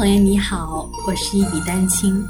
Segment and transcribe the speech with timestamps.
[0.00, 2.24] 朋友你好，我是一笔丹青，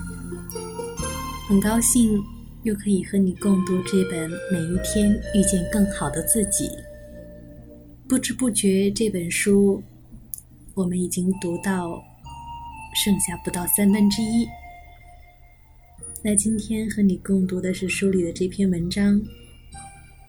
[1.48, 2.20] 很高兴
[2.64, 6.64] 又可以和你共读这本《每一天遇见更好的自己》。
[8.08, 9.80] 不知不觉，这本书
[10.74, 12.02] 我们已经读到
[13.04, 14.44] 剩下不到三分之一。
[16.24, 19.22] 那今天和你共读的是书里的这篇文章：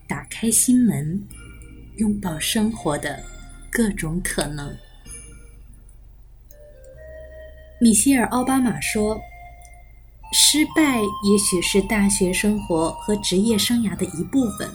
[0.08, 1.20] 打开心门，
[1.98, 3.20] 拥抱生活的
[3.72, 4.72] 各种可能。
[7.84, 9.20] 米歇尔·奥巴马说
[10.32, 14.72] ：“失败也许是大学生活和职业生涯的一部分，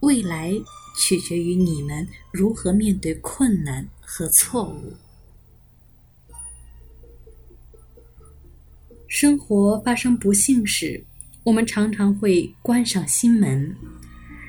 [0.00, 0.52] 未来
[0.98, 4.92] 取决于你们如何面对困难和错误。
[9.06, 11.04] 生活发生不幸时，
[11.44, 13.76] 我们常常会关上心门，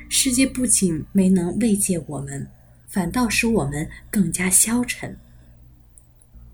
[0.08, 2.50] 世界不仅没能慰藉我们，
[2.88, 5.16] 反倒使我们更加消沉。”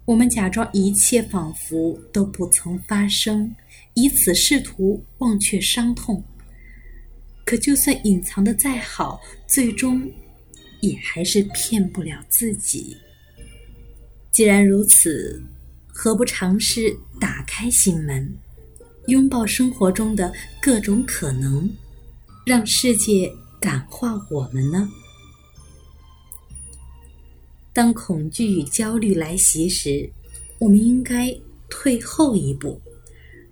[0.07, 3.53] 我们假装一切仿佛都不曾发生，
[3.95, 6.23] 以此试图忘却伤痛。
[7.45, 10.09] 可就算隐藏的再好，最终
[10.81, 12.97] 也还是骗不了自己。
[14.31, 15.43] 既然如此，
[15.89, 18.33] 何不尝试打开心门，
[19.09, 21.69] 拥抱生活中的各种可能，
[22.45, 23.29] 让世界
[23.61, 24.89] 感化我们呢？
[27.77, 30.11] 当恐惧与焦虑来袭时，
[30.59, 31.31] 我们应该
[31.69, 32.81] 退后一步，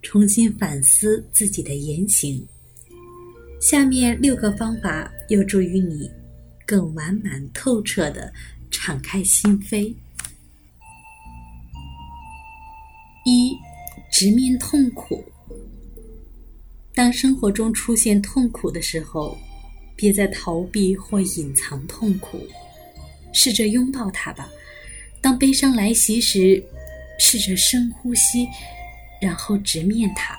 [0.01, 2.43] 重新反思自己的言行。
[3.61, 6.11] 下面六个方法有助于你
[6.65, 8.33] 更完满透彻的
[8.71, 9.95] 敞开心扉：
[13.27, 13.55] 一、
[14.11, 15.23] 直面痛苦。
[16.95, 19.37] 当生活中出现痛苦的时候，
[19.95, 22.41] 别再逃避或隐藏痛苦。
[23.35, 24.49] 试着拥抱它吧。
[25.21, 26.65] 当悲伤来袭时，
[27.19, 28.49] 试着深呼吸，
[29.21, 30.39] 然后直面它。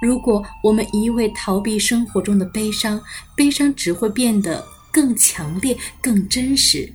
[0.00, 3.02] 如果我们一味逃避生活中的悲伤，
[3.36, 6.92] 悲伤只会变得更强烈、更真实。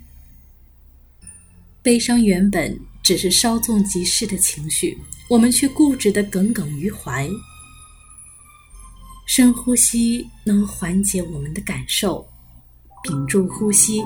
[1.81, 4.97] 悲伤原本只是稍纵即逝的情绪，
[5.29, 7.29] 我们却固执的耿耿于怀。
[9.25, 12.25] 深呼吸能缓解我们的感受，
[13.03, 14.01] 屏住呼吸。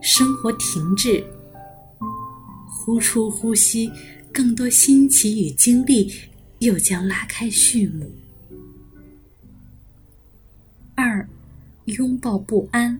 [0.00, 1.24] 生活停滞，
[2.66, 3.90] 呼出呼吸，
[4.32, 6.12] 更多新奇与经历
[6.60, 8.10] 又将拉开序幕。
[10.94, 11.28] 二，
[11.86, 12.98] 拥抱不安。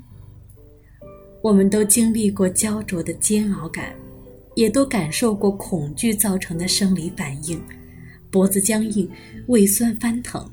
[1.40, 3.94] 我们都经历过焦灼的煎熬感，
[4.56, 7.60] 也都感受过恐惧造成的生理反应，
[8.30, 9.08] 脖子僵硬，
[9.46, 10.50] 胃酸翻腾。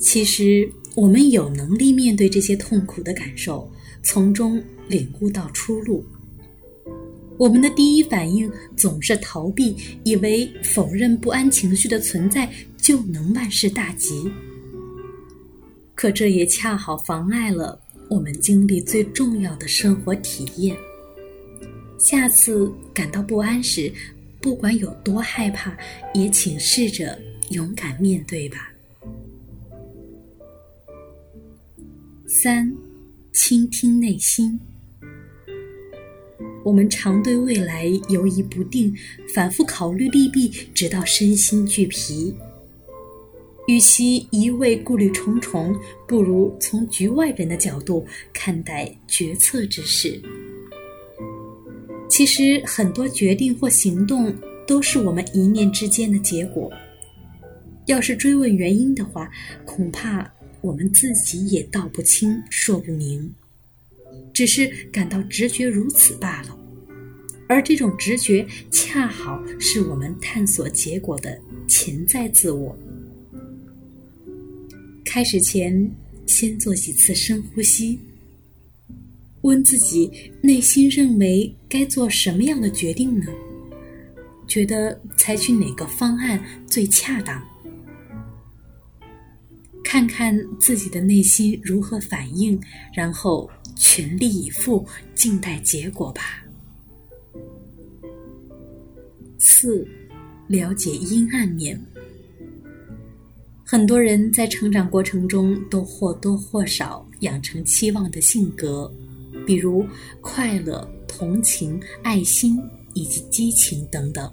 [0.00, 3.70] 其实，我们有能力面对这些痛苦的感受，
[4.02, 4.62] 从中。
[4.88, 6.04] 领悟到出路，
[7.36, 14.30] 我们的第一反应总是逃避，以为否认不安情绪的存在就能万事大吉。
[15.94, 17.78] 可这也恰好妨碍了
[18.08, 20.76] 我们经历最重要的生活体验。
[21.98, 23.92] 下次感到不安时，
[24.40, 25.76] 不管有多害怕，
[26.14, 27.18] 也请试着
[27.50, 28.72] 勇敢面对吧。
[32.26, 32.72] 三，
[33.32, 34.58] 倾听内心。
[36.64, 38.94] 我们常对未来犹疑不定，
[39.34, 42.34] 反复考虑利弊，直到身心俱疲。
[43.66, 50.20] 与其一味顾虑重重，不如从局外人的角度看待决策之事。
[52.08, 54.34] 其实，很多决定或行动
[54.66, 56.72] 都是我们一念之间的结果。
[57.86, 59.30] 要是追问原因的话，
[59.64, 60.30] 恐怕
[60.60, 63.30] 我们自己也道不清、说不明，
[64.38, 66.56] 只是感到直觉如此罢了。
[67.48, 72.78] 而这种直觉，恰好是我们探索结果的潜在自我。
[75.04, 75.90] 开始前，
[76.28, 77.98] 先做几次深呼吸，
[79.40, 80.08] 问自己
[80.40, 83.26] 内心认为该做什么样的决定呢？
[84.46, 87.42] 觉得采取哪个方案最恰当？
[89.82, 92.60] 看看自己的内心如何反应，
[92.94, 94.84] 然后全力以赴，
[95.14, 96.44] 静待结果吧。
[99.38, 99.86] 四，
[100.48, 101.80] 了解阴暗面。
[103.64, 108.90] 很多人在成长过程中都或多或少养成期望的性格，
[109.46, 109.86] 比如
[110.20, 112.58] 快乐、同情、爱心
[112.94, 114.30] 以及激情等等。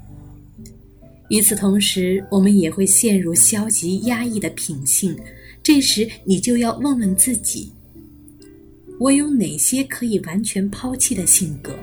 [1.29, 5.17] 与此同时，我们也会陷入消极压抑的品性。
[5.61, 7.71] 这时，你就要问问自己：
[8.99, 11.75] 我有哪些可以完全抛弃的性格？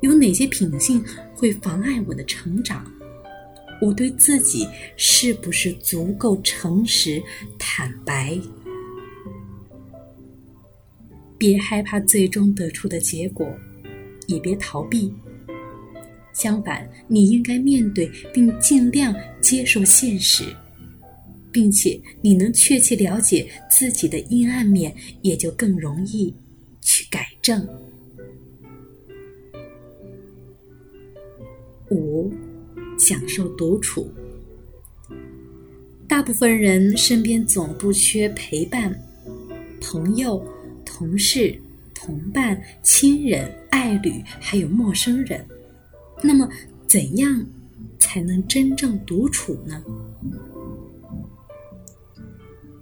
[0.00, 1.04] 有哪些品性
[1.34, 2.90] 会妨碍我的成长？
[3.80, 4.66] 我对自己
[4.96, 7.22] 是不是足够诚实
[7.58, 8.38] 坦白？
[11.36, 13.46] 别害怕最终得出的结果，
[14.26, 15.12] 也别逃避。
[16.32, 20.44] 相反，你应该面对并尽量接受现实，
[21.52, 26.34] 并且你能确切了解自己的阴暗面，也就更容易
[26.80, 27.66] 去改正。
[31.90, 32.32] 五。
[32.98, 34.12] 享受独处。
[36.06, 38.94] 大部分人身边总不缺陪伴，
[39.80, 40.46] 朋友、
[40.84, 41.58] 同事、
[41.94, 45.42] 同伴、亲人、爱侣，还有陌生人。
[46.22, 46.46] 那么，
[46.86, 47.42] 怎样
[47.98, 49.82] 才能真正独处呢？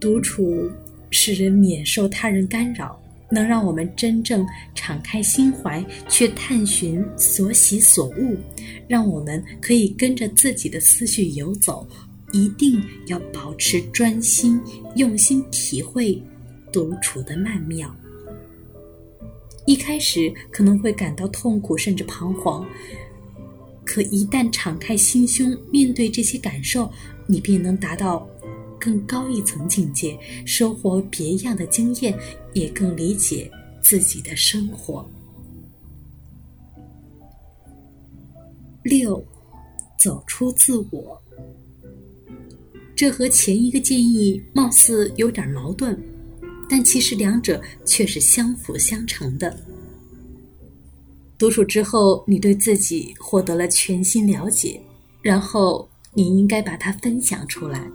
[0.00, 0.70] 独处
[1.10, 3.00] 使人免受他人干扰。
[3.30, 4.42] 能让我们真正
[4.74, 8.34] 敞开心怀，去探寻所喜所恶，
[8.88, 11.86] 让我们可以跟着自己的思绪游走。
[12.32, 14.58] 一定要保持专心，
[14.96, 16.18] 用心体会
[16.72, 17.94] 独处的曼妙。
[19.66, 22.66] 一开始可能会感到痛苦，甚至彷徨，
[23.84, 26.90] 可一旦敞开心胸，面对这些感受，
[27.26, 28.26] 你便能达到。
[28.78, 32.18] 更高一层境界，收获别样的经验，
[32.54, 33.50] 也更理解
[33.82, 35.08] 自己的生活。
[38.82, 39.22] 六，
[39.98, 41.20] 走出自我。
[42.96, 45.96] 这和前一个建议貌似有点矛盾，
[46.68, 49.56] 但其实两者却是相辅相成的。
[51.38, 54.80] 独处之后，你对自己获得了全新了解，
[55.22, 57.88] 然后你应该把它分享出来。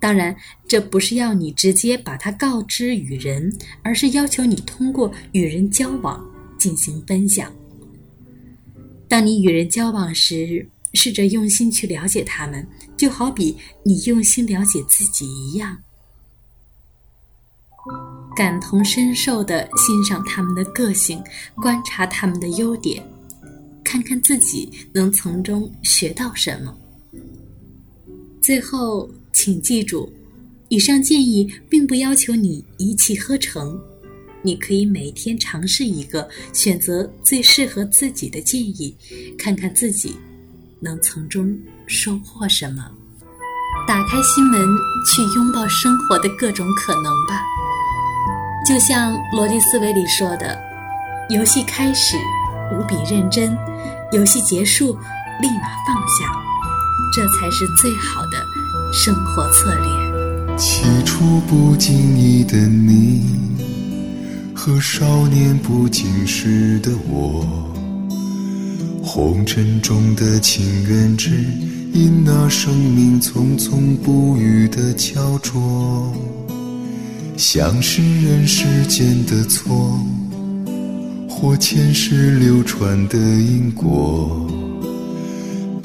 [0.00, 0.34] 当然，
[0.68, 3.52] 这不是要你直接把它告知与人，
[3.82, 6.24] 而是要求你通过与人交往
[6.56, 7.52] 进行分享。
[9.08, 10.64] 当你与人交往时，
[10.94, 12.64] 试着用心去了解他们，
[12.96, 15.76] 就好比你用心了解自己一样，
[18.36, 21.20] 感同身受地欣赏他们的个性，
[21.56, 23.02] 观察他们的优点，
[23.82, 26.72] 看看自己能从中学到什么。
[28.40, 29.10] 最后。
[29.32, 30.12] 请记住，
[30.68, 33.80] 以上建议并不要求你一气呵成，
[34.42, 38.94] 你可以每天尝试一个，选择最适合自己的建议，
[39.38, 40.16] 看看自己
[40.80, 42.90] 能从中收获什么。
[43.86, 44.60] 打开心门，
[45.06, 47.40] 去拥抱生活的各种可能吧。
[48.66, 50.58] 就像逻辑思维里说的
[51.30, 52.16] ：“游戏开始
[52.74, 53.56] 无比认真，
[54.12, 54.92] 游戏结束
[55.40, 56.30] 立马放下，
[57.14, 58.44] 这才是最好的。”
[58.92, 60.56] 生活策略。
[60.56, 63.22] 起初不经意的你，
[64.54, 67.46] 和少年不经事的我，
[69.02, 71.44] 红尘中的情缘只
[71.92, 76.12] 因那生命匆匆不语的焦灼，
[77.36, 79.96] 像是人世间的错，
[81.28, 84.44] 或前世流传的因果，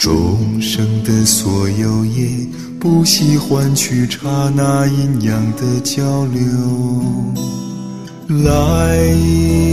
[0.03, 2.27] 众生的所有业。
[2.77, 4.19] 不喜欢去刹
[4.53, 6.41] 那阴阳的交流，
[8.28, 8.97] 来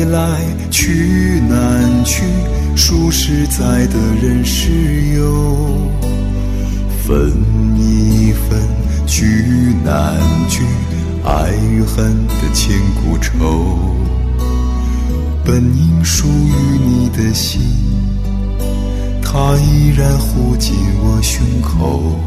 [0.05, 0.41] 来
[0.71, 2.23] 去难去，
[2.77, 4.71] 数十载的人世
[5.17, 5.67] 游，
[7.05, 7.33] 分
[7.77, 8.57] 一分
[9.09, 10.15] 聚难
[10.49, 10.63] 聚，
[11.25, 13.77] 爱与恨的千古愁，
[15.45, 17.61] 本应属于你的心，
[19.33, 22.19] 它依然护紧我胸口。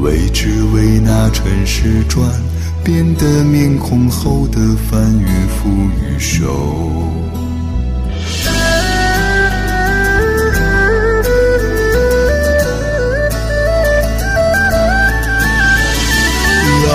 [0.00, 2.26] 为只为那尘世转，
[2.82, 4.58] 变的面孔后的
[4.90, 5.68] 翻云覆
[6.00, 6.48] 雨手。
[16.84, 16.90] 来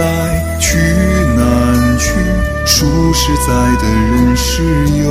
[0.00, 0.76] 来去
[1.36, 2.10] 难去，
[2.66, 4.62] 数十载的人世
[4.98, 5.10] 游，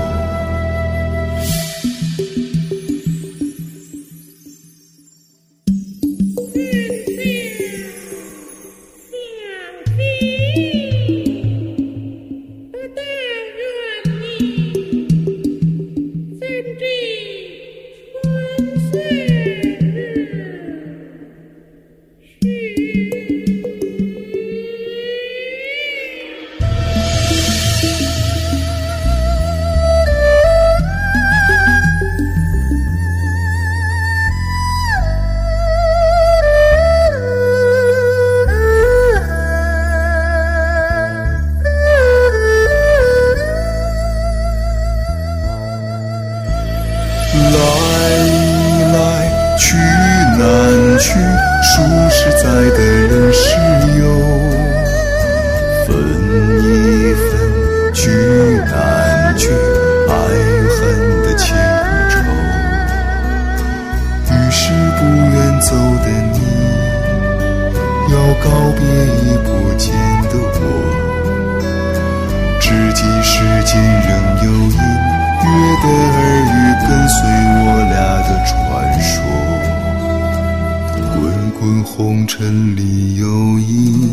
[82.03, 83.27] 红尘里有
[83.59, 84.09] 隐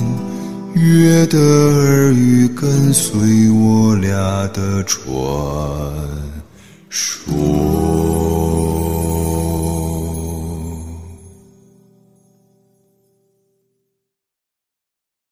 [0.75, 3.19] 约的耳语跟随
[3.51, 4.13] 我俩
[4.53, 5.03] 的传
[6.91, 8.78] 说。